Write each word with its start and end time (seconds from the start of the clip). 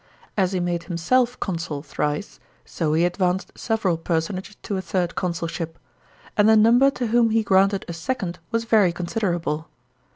As 0.35 0.51
he 0.53 0.59
made 0.59 0.85
himself 0.85 1.39
consul 1.39 1.83
thrice, 1.83 2.39
so 2.65 2.93
he 2.93 3.05
advanced 3.05 3.51
several 3.55 3.97
personages 3.99 4.57
to 4.63 4.75
a 4.75 4.81
third 4.81 5.13
consulship; 5.13 5.77
and 6.35 6.49
the 6.49 6.57
number 6.57 6.89
to 6.89 7.05
whom 7.13 7.29
he 7.29 7.43
granted 7.43 7.85
a 7.87 7.93
second 7.93 8.39
was 8.51 8.65
very 8.65 8.91
considerable. 8.91 9.67